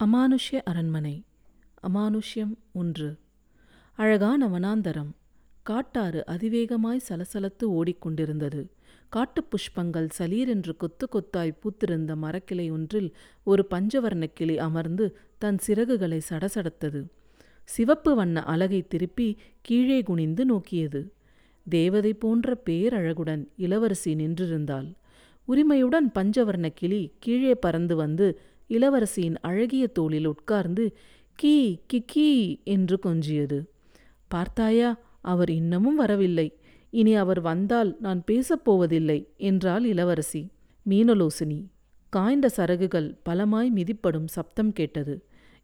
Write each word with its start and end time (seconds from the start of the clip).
அமானுஷ்ய 0.00 0.60
அரண்மனை 0.64 1.22
அமானுஷ்யம் 1.88 2.54
ஒன்று. 2.72 3.16
அழகான 3.92 4.48
வனாந்தரம் 4.48 5.10
காட்டாறு 5.62 6.24
அதிவேகமாய் 6.26 7.00
சலசலத்து 7.08 7.64
ஓடிக்கொண்டிருந்தது. 7.64 8.66
காட்டுப் 9.08 9.46
புஷ்பங்கள் 9.50 10.08
சலீரென்று 10.18 10.76
கொத்து 10.76 11.08
கொத்தாய் 11.12 11.56
பூத்திருந்த 11.60 12.14
மரக்கிளை 12.14 12.70
ஒன்றில் 12.70 13.16
ஒரு 13.44 13.66
பஞ்சவர்ண 13.70 14.26
கிளி 14.34 14.58
அமர்ந்து 14.58 15.16
தன் 15.38 15.58
சிறகுகளை 15.66 16.20
சடசடத்தது. 16.30 17.06
சிவப்பு 17.64 18.14
வண்ண 18.14 18.42
அலகை 18.42 18.86
திருப்பி 18.86 19.38
கீழே 19.60 20.02
குனிந்து 20.02 20.44
நோக்கியது. 20.44 21.12
தேவதை 21.68 22.14
போன்ற 22.14 22.60
பேரழகுடன் 22.64 23.46
இளவரசி 23.56 24.14
நின்றிருந்தாள். 24.14 24.94
உரிமையுடன் 25.44 26.12
பஞ்சவர்ண 26.14 26.68
கிளி 26.74 27.12
கீழே 27.18 27.54
பறந்து 27.54 27.96
வந்து 27.96 28.40
இளவரசியின் 28.70 29.36
அழகிய 29.40 29.86
தோளில் 29.86 30.26
உட்கார்ந்து 30.26 30.84
கீ 31.38 31.78
கிக்கீ 31.92 32.58
என்று 32.64 32.98
கொஞ்சியது. 33.02 33.58
பார்த்தாயா 34.30 34.90
அவர் 35.20 35.50
இன்னமும் 35.50 35.94
வரவில்லை. 35.94 36.48
இனி 36.90 37.14
அவர் 37.14 37.40
வந்தால் 37.40 37.96
நான் 38.00 38.24
பேசப்போவதில்லை 38.26 39.18
என்றாள் 39.36 39.84
இளவரசி. 39.84 40.42
மீனலோசினி 40.86 41.60
காய்ந்த 42.12 42.46
சரகுகள் 42.56 43.08
பலமாய் 43.22 43.70
மிதிப்படும் 43.70 44.26
சப்தம் 44.26 44.72
கேட்டது. 44.72 45.14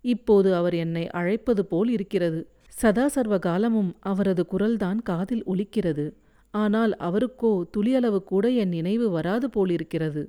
இப்போது 0.00 0.54
அவர் 0.54 0.74
என்னை 0.74 1.04
அழைப்பது 1.10 1.64
போல் 1.64 1.90
இருக்கிறது. 1.90 2.40
சதா 2.68 3.08
சர்வ 3.08 3.38
காலமும் 3.38 3.96
அவரது 4.00 4.42
குரல்தான் 4.52 5.00
காதில் 5.02 5.44
ஒலிக்கிறது. 5.44 6.06
ஆனால் 6.54 6.92
அவருக்கோ 6.98 7.62
துளியளவு 7.76 8.20
கூட 8.22 8.48
என் 8.48 8.68
நினைவு 8.68 9.10
வராது 9.10 9.50
போலிருக்கிறது. 9.50 10.22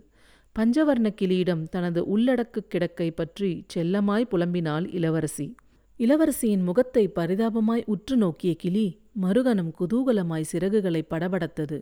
பஞ்சவர்ண 0.56 1.10
கிளியிடம் 1.10 1.70
தனது 1.70 2.06
உள்ளடக்கு 2.06 2.64
கிடக்கை 2.68 3.12
பற்றி 3.12 3.66
செல்லமாய் 3.74 4.32
புலம்பினாள் 4.32 4.94
இளவரசி. 4.94 5.56
இளவரசியின் 6.00 6.64
முகத்தை 6.64 7.08
பரிதாபமாய் 7.16 7.84
உற்று 7.86 8.18
நோக்கிய 8.18 8.54
கிளி 8.54 9.00
மறுகணம் 9.22 9.72
குதூகலமாய் 9.80 10.50
சிறகுகளை 10.52 11.02
படபடத்தது. 11.10 11.78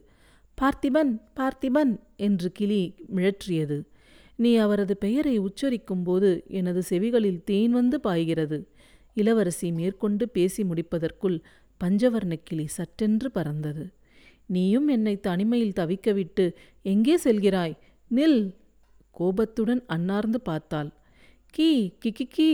பார்த்திபன் 0.62 1.22
பார்த்திபன் 1.36 2.00
என்று 2.16 2.52
கிளி 2.52 2.96
மிழற்றியது. 3.16 3.84
நீ 4.36 4.56
அவரது 4.56 4.98
பெயரை 4.98 5.40
உச்சரிக்கும்போது 5.40 6.44
எனது 6.48 6.82
செவிகளில் 6.90 7.44
தேன் 7.44 7.72
வந்து 7.72 8.00
பாய்கிறது. 8.00 8.68
இளவரசி 9.14 9.72
மேற்கொண்டு 9.72 10.30
பேசி 10.30 10.64
முடிப்பதற்குள் 10.64 11.38
பஞ்சவர்ண 11.82 12.36
கிளி 12.44 12.68
சற்றென்று 12.78 13.26
பறந்தது. 13.26 13.86
நீயும் 14.46 14.88
என்னை 14.88 15.20
தனிமையில் 15.20 15.78
தவிக்கவிட்டு 15.80 16.46
எங்கே 16.82 17.18
செல்கிறாய்? 17.18 17.76
நில்! 18.12 18.40
கோபத்துடன் 19.20 19.82
அன்னார்ந்து 19.88 20.40
பார்த்தாள். 20.42 20.90
கீ 21.54 21.70
கிக்கி 22.04 22.52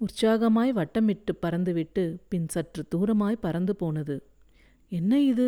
உற்சாகமாய் 0.00 0.70
வட்டமிட்டு 0.78 1.32
பறந்துவிட்டு 1.42 2.04
பின் 2.28 2.48
சற்று 2.48 2.82
தூரமாய் 2.94 3.42
பறந்து 3.44 3.74
போனது. 3.76 4.16
என்ன 4.92 5.20
இது? 5.22 5.46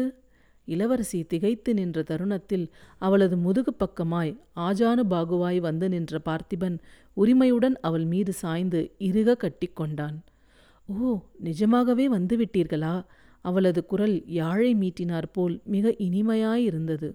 இளவரசி 0.68 1.18
திகைத்து 1.22 1.70
நின்ற 1.74 1.98
தருணத்தில் 2.02 2.66
அவளது 2.98 3.36
முதுகு 3.36 3.72
பக்கமாய் 3.74 4.30
ஆஜானு 4.66 5.02
பாகுவாய் 5.10 5.58
வந்து 5.58 5.86
நின்ற 5.88 6.20
பார்த்திபன் 6.28 6.76
உரிமையுடன் 7.16 7.76
அவள் 7.80 8.06
மீது 8.12 8.32
சாய்ந்து 8.42 8.80
இறுக 9.08 9.34
கட்டி 9.36 9.68
கொண்டான். 9.74 10.16
ஓ 10.86 11.10
நிஜமாகவே 11.40 12.06
வந்துவிட்டீர்களா? 12.12 12.94
அவளது 13.44 13.80
குரல் 13.86 14.16
யாழை 14.38 14.70
மீட்டினார் 14.74 15.28
போல் 15.32 15.56
மிக 15.74 15.94
இனிமையாயிருந்தது 16.06 17.10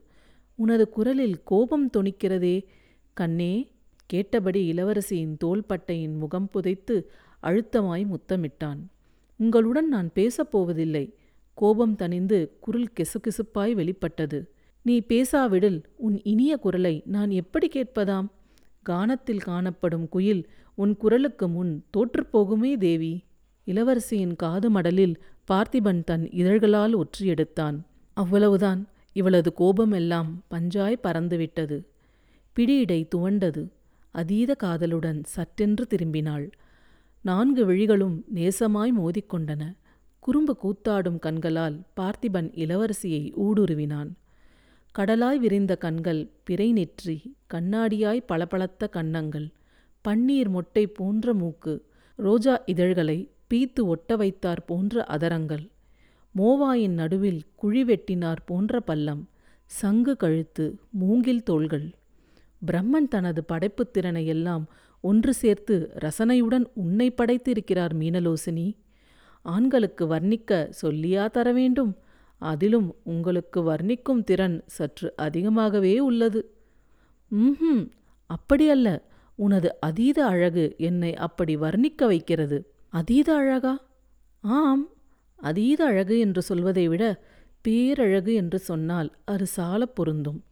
உனது 0.59 0.85
குரலில் 0.89 1.37
கோபம் 1.43 1.87
தொனிக்கிறதே. 1.97 2.55
கண்ணே 3.19 3.53
கேட்டபடி 4.09 4.61
இளவரசியின் 4.71 5.33
தோள்பட்டையின் 5.43 6.15
முகம் 6.17 6.49
புதைத்து 6.49 6.95
அழுத்தமாய் 7.43 8.05
முத்தமிட்டான். 8.13 8.79
உங்களுடன் 9.39 9.87
நான் 9.87 10.09
பேசப்போவதில்லை 10.15 11.05
கோபம் 11.57 11.95
தணிந்து 11.95 12.39
குரல் 12.59 12.93
கெசுகெசுப்பாய் 12.97 13.73
வெளிப்பட்டது. 13.73 14.39
நீ 14.85 14.95
பேசாவிடில் 15.07 15.79
உன் 15.97 16.17
இனிய 16.23 16.53
குரலை 16.57 16.95
நான் 17.05 17.31
எப்படி 17.41 17.67
கேட்பதாம்? 17.67 18.27
கானத்தில் 18.83 19.43
காணப்படும் 19.49 20.07
குயில் 20.09 20.43
உன் 20.75 20.93
குரலுக்கு 20.97 21.47
முன் 21.47 21.73
தோற்றுப்போகுமே 21.93 22.71
தேவி. 22.77 23.13
இளவரசியின் 23.67 24.35
காது 24.35 24.67
மடலில் 24.71 25.15
பார்த்திபன் 25.51 26.03
தன் 26.03 26.25
இதழ்களால் 26.31 26.95
ஒற்றி 26.97 27.25
எடுத்தான் 27.25 27.77
அவ்வளவுதான். 28.17 28.81
இவளது 29.15 29.49
கோபமெல்லாம் 29.53 30.31
பஞ்சாய் 30.51 31.03
பறந்துவிட்டது. 31.03 31.77
பிடியிடை 32.59 33.01
துவண்டது. 33.15 33.61
அதீத 34.11 34.51
காதலுடன் 34.53 35.19
சற்றென்று 35.35 35.83
திரும்பினாள். 35.89 36.47
நான்கு 37.21 37.61
விழிகளும் 37.65 38.17
நேசமாய் 38.35 38.91
மோதிக்கொண்டன. 38.97 39.63
குறும்பு 40.19 40.53
கூத்தாடும் 40.63 41.19
கண்களால் 41.19 41.77
பார்த்திபன் 41.99 42.49
இளவரசியை 42.63 43.21
ஊடுருவினான். 43.45 44.09
கடலாய் 44.95 45.39
விரிந்த 45.39 45.73
கண்கள் 45.75 46.21
பிறை 46.43 46.71
நெற்றி 46.71 47.15
கண்ணாடியாய் 47.53 48.21
பளபளத்த 48.25 48.87
கன்னங்கள் 48.87 49.47
பன்னீர் 50.05 50.49
மொட்டை 50.49 50.87
போன்ற 50.87 51.33
மூக்கு 51.33 51.73
ரோஜா 52.19 52.55
இதழ்களை 52.65 53.17
பீத்து 53.53 53.81
ஒட்ட 53.85 54.15
வைத்தார் 54.15 54.65
போன்ற 54.65 55.05
அதரங்கள் 55.15 55.65
மோவாயின் 56.35 56.97
நடுவில் 57.01 57.41
குழி 57.55 57.83
வெட்டினார் 57.83 58.41
போன்ற 58.45 58.81
பல்லம் 58.87 59.23
சங்கு 59.65 60.15
கழுத்து 60.17 60.65
மூங்கில் 60.89 61.43
தோள்கள். 61.43 61.87
பிரம்மன் 62.67 63.07
தனது 63.09 63.43
படைப்புத் 63.43 63.93
திறனை 63.93 64.25
எல்லாம் 64.25 64.69
ஒன்று 65.01 65.33
சேர்த்து 65.33 65.91
ரசனையுடன் 66.01 66.65
உன்னை 66.73 67.11
படைத்திருக்கிறார் 67.11 67.93
மீனலோசினி. 67.99 68.77
ஆண்களுக்கு 69.41 70.07
வர்ணிக்க 70.07 70.71
சொல்லியா 70.81 71.29
தர 71.29 71.51
வேண்டும் 71.51 71.97
அதிலும் 72.37 72.95
உங்களுக்கு 73.03 73.61
வர்ணிக்கும் 73.61 74.23
திறன் 74.23 74.63
சற்று 74.65 75.13
அதிகமாகவே 75.15 75.99
உள்ளது. 75.99 76.53
ம் 77.27 77.91
அப்படியல்ல 78.29 79.01
உனது 79.35 79.79
அதீத 79.79 80.25
அழகு 80.25 80.75
என்னை 80.77 81.15
அப்படி 81.15 81.57
வர்ணிக்க 81.57 82.05
வைக்கிறது. 82.05 82.73
அதீத 82.89 83.35
அழகா? 83.35 83.85
ஆம் 84.41 84.89
அதீத 85.35 85.85
அழகு 85.85 86.19
என்று 86.19 86.41
சொல்வதை 86.41 86.87
விட 86.87 87.23
பேரழகு 87.61 88.33
என்று 88.33 88.59
சொன்னால் 88.59 89.11
அது 89.25 89.45
சால 89.45 89.85
பொருந்தும். 89.85 90.43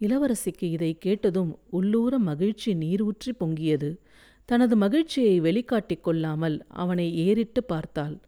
இளவரசிக்கு 0.00 0.62
இதை 0.62 0.98
கேட்டதும் 0.98 1.58
உள்ளூர 1.70 2.18
மகிழ்ச்சி 2.18 2.74
நீரூற்றி 2.74 3.32
பொங்கியது. 3.40 3.96
தனது 4.44 4.76
மகிழ்ச்சியை 4.76 5.40
வெளிக்காட்டிக் 5.40 6.04
கொள்ளாமல் 6.04 6.64
அவனை 6.68 7.16
ஏறிட்டு 7.16 7.64
பார்த்தாள். 7.64 8.18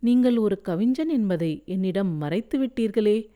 நீங்கள் 0.00 0.36
ஒரு 0.36 0.60
கவிஞன் 0.60 1.08
என்பதை 1.08 1.62
என்னிடம் 1.66 2.16
மறைத்து 2.16 2.66
விட்டீர்களே? 2.66 3.28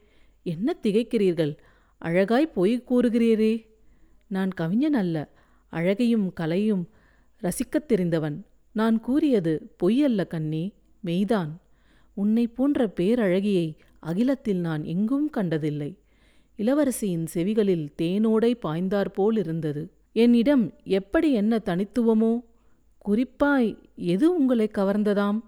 என்ன 0.42 0.76
திகைக்கிறீர்கள்? 0.82 1.56
அழகாய் 1.98 2.52
பொய் 2.52 2.84
கூறுகிறீரே? 2.88 3.66
நான் 4.26 4.50
கவிஞன் 4.50 4.94
அல்ல 4.94 5.28
அழகையும் 5.68 6.32
கலையும் 6.32 6.88
ரசிக்கத் 7.42 7.86
தெரிந்தவன். 7.86 8.46
நான் 8.72 9.00
கூறியது 9.00 9.70
பொய் 9.76 10.04
அல்ல 10.04 10.24
கண்ணி 10.24 10.72
மெய்தான். 11.04 11.50
உன்னை 12.14 12.46
போன்ற 12.46 12.92
பேரழகியை 13.00 13.76
அகிலத்தில் 14.00 14.56
நான் 14.56 14.84
எங்கும் 14.84 15.30
கண்டதில்லை. 15.30 15.98
இளவரசியின் 16.58 17.26
செவிகளில் 17.34 17.88
தேனோடை 18.02 18.54
பாய்ந்தாற்போல் 18.62 19.38
இருந்தது 19.38 19.90
என்னிடம் 20.12 20.72
எப்படி 20.84 21.32
என்ன 21.32 21.60
தனித்துவமோ? 21.64 22.40
குறிப்பாய் 22.98 23.78
எது 23.96 24.36
உங்களை 24.36 24.70
கவர்ந்ததாம்? 24.74 25.40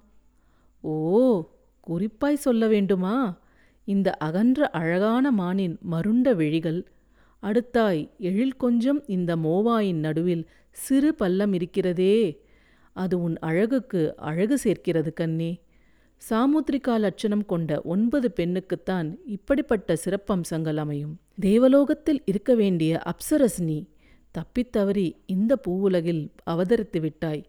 ஓ 0.80 1.48
குறிப்பாய் 1.80 2.36
சொல்ல 2.36 2.66
வேண்டுமா? 2.66 3.38
இந்த 3.84 4.12
அகன்ற 4.12 4.68
அழகான 4.68 5.30
மானின் 5.30 5.78
மருண்ட 5.90 6.34
விழிகள். 6.34 6.88
அடுத்தாய் 7.42 8.10
எழில் 8.18 8.56
கொஞ்சம் 8.56 9.02
இந்த 9.06 9.36
மோவாயின் 9.36 9.94
நடுவில் 9.94 10.48
சிறு 10.70 11.14
பள்ளம் 11.14 11.52
இருக்கிறதே. 11.52 12.44
அது 12.92 13.20
உன் 13.20 13.36
அழகுக்கு 13.38 14.16
அழகு 14.16 14.58
சேர்க்கிறது 14.58 15.12
கண்ணே. 15.12 15.60
சாமுத்ரிகா 16.30 16.98
லட்சணம் 16.98 17.44
கொண்ட 17.44 17.80
ஒன்பது 17.80 18.32
பெண்ணுக்குத்தான் 18.36 19.16
இப்படிப்பட்ட 19.26 19.96
சிறப்பம்சங்கள் 20.04 20.76
அமையும். 20.76 21.18
தேவலோகத்தில் 21.40 22.22
இருக்க 22.24 22.54
வேண்டிய 22.54 23.02
அப்சரஸ்னி 23.04 23.86
தப்பித்தவறி 24.38 25.12
இந்த 25.26 25.58
பூவுலகில் 25.68 26.28
அவதரித்து 26.50 27.00
விட்டாய். 27.00 27.44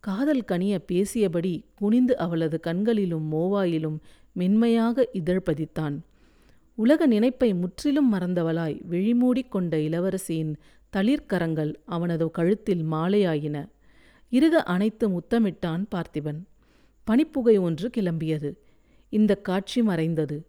காதல் 0.00 0.44
கனிய 0.48 0.78
பேசியபடி 0.92 1.64
குனிந்து 1.74 2.16
அவளது 2.16 2.60
கண்களிலும் 2.60 3.32
மோவாயிலும் 3.32 3.98
மென்மையாக 4.32 5.08
இதழ் 5.12 5.42
பதித்தான். 5.50 5.98
உலக 6.74 7.06
நினைப்பை 7.06 7.54
முற்றிலும் 7.54 8.12
மறந்தவளாய் 8.12 8.80
விழிமூடிக் 8.90 9.48
கொண்ட 9.48 9.76
இளவரசியின் 9.76 10.54
தளிர்கரங்கள் 10.96 11.74
அவனது 11.84 12.30
கழுத்தில் 12.30 12.84
மாலையாயின. 12.84 13.66
இருக 14.30 14.62
அனைத்து 14.74 15.08
முத்தமிட்டான் 15.08 15.84
பார்த்திபன். 15.94 16.40
பனிப்புகை 17.10 17.60
ஒன்று 17.60 17.90
கிளம்பியது. 17.96 18.56
இந்த 19.08 19.34
காட்சி 19.34 19.82
மறைந்தது. 19.82 20.46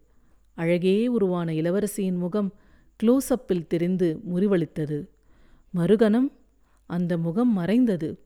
அழகே 0.54 1.06
உருவான 1.06 1.52
இளவரசியின் 1.52 2.16
முகம் 2.16 2.54
க்ளோஸ்அப்பில் 3.02 3.66
தெரிந்து 3.66 4.20
முறிவளித்தது. 4.34 5.08
மறுகணம் 5.74 6.32
அந்த 6.86 7.18
முகம் 7.18 7.52
மறைந்தது. 7.52 8.18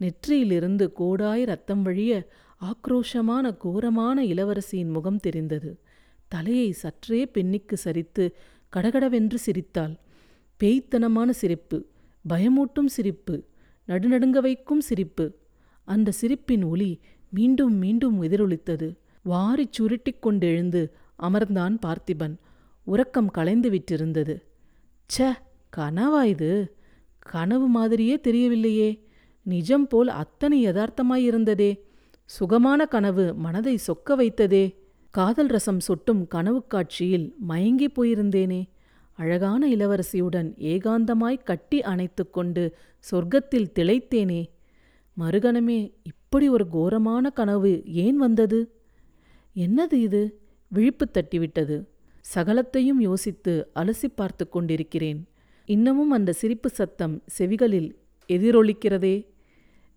நெற்றியிலிருந்து 0.00 0.92
கோடாய் 0.98 1.44
ரத்தம் 1.44 1.82
வழிய 1.82 2.28
ஆக்ரோஷமான 2.60 3.56
கோரமான 3.56 4.24
இளவரசியின் 4.24 4.92
முகம் 4.92 5.18
தெரிந்தது. 5.18 5.78
தலையை 6.28 6.72
சற்றே 6.72 7.26
பெண்ணிக்கு 7.26 7.76
சரித்து 7.84 8.32
கடகடவென்று 8.68 9.38
சிரித்தாள். 9.38 9.98
பேய்த்தனமான 10.60 11.30
சிரிப்பு 11.30 11.86
பயமூட்டும் 12.28 12.86
சிரிப்பு 12.86 13.44
நடுநடுங்க 13.88 14.38
வைக்கும் 14.38 14.80
சிரிப்பு. 14.80 15.38
அந்த 15.84 16.10
சிரிப்பின் 16.10 16.62
ஒளி 16.62 17.00
மீண்டும் 17.30 17.74
மீண்டும் 17.74 18.22
எதிரொலித்தது 18.22 18.96
வாரிச் 19.22 19.72
சுருட்டிக் 19.72 20.26
கொண்டெழுந்து 20.26 20.90
அமர்ந்தான் 21.22 21.78
பார்த்திபன். 21.86 22.36
உறக்கம் 22.84 23.30
கலைந்து 23.30 23.70
விட்டிருந்தது. 23.70 24.42
ச்ச 25.06 25.32
கனவா 25.76 26.22
இது? 26.22 26.76
கனவு 27.18 27.68
மாதிரியே 27.68 28.20
தெரியவில்லையே. 28.28 29.00
நிஜம் 29.42 29.86
போல் 29.86 30.08
அத்தனை 30.08 30.66
யதார்த்தமாயிருந்ததே 30.66 31.80
சுகமான 32.24 32.86
கனவு 32.86 33.34
மனதை 33.34 33.78
சொக்க 33.86 34.10
வைத்ததே. 34.10 34.74
காதல் 35.10 35.46
ரசம் 35.46 35.80
சொட்டும் 35.80 36.26
கனவு 36.26 36.66
காட்சியில் 36.66 37.34
மயங்கி 37.38 37.86
போயிருந்தேனே. 37.86 38.68
அழகான 39.12 39.68
இளவரசியுடன் 39.68 40.54
ஏகாந்தமாய் 40.58 41.44
கட்டி 41.44 41.82
அணைத்து 41.82 42.30
கொண்டு 42.30 42.76
சொர்க்கத்தில் 43.10 43.70
திளைத்தேனே. 43.78 44.44
மறுகணமே 45.20 45.92
இப்படி 46.02 46.48
ஒரு 46.48 46.68
கோரமான 46.68 47.30
கனவு 47.30 47.82
ஏன் 47.84 48.16
வந்தது? 48.16 48.70
என்னது 49.56 49.92
இது? 49.92 50.40
விழிப்பு 50.68 51.08
தட்டிவிட்டது. 51.14 51.84
சகலத்தையும் 52.34 52.98
யோசித்து 52.98 53.70
அலசி 53.74 54.08
பார்த்து 54.14 54.48
கொண்டிருக்கிறேன். 54.48 55.26
இன்னமும் 55.66 56.10
அந்த 56.10 56.32
சிரிப்பு 56.32 56.68
சத்தம் 56.68 57.22
செவிகளில் 57.38 57.94
எதிரொலிக்கிறதே? 58.28 59.26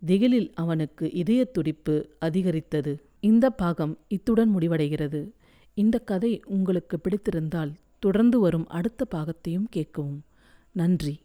திகிலில் 0.05 0.51
அவனுக்கு 0.53 1.11
இதய 1.11 1.45
துடிப்பு 1.45 2.09
அதிகரித்தது. 2.19 3.01
இந்த 3.19 3.49
பாகம் 3.49 3.97
இத்துடன் 4.07 4.55
முடிவடைகிறது. 4.55 5.29
இந்த 5.73 5.99
கதை 5.99 6.41
உங்களுக்கு 6.45 6.99
பிடித்திருந்தால் 6.99 7.71
தொடர்ந்து 7.99 8.39
வரும் 8.39 8.67
அடுத்த 8.67 9.05
பாகத்தையும் 9.15 9.67
கேட்கவும். 9.75 10.19
நன்றி. 10.71 11.19